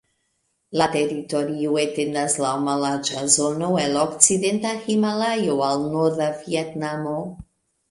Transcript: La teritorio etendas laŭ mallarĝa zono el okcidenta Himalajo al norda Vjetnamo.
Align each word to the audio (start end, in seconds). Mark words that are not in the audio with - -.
La 0.81 0.85
teritorio 0.93 1.73
etendas 1.81 2.37
laŭ 2.45 2.53
mallarĝa 2.69 3.27
zono 3.35 3.71
el 3.83 4.01
okcidenta 4.05 4.73
Himalajo 4.89 5.61
al 5.69 5.87
norda 5.95 6.33
Vjetnamo. 6.43 7.17